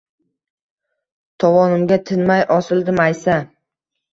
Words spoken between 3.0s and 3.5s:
maysa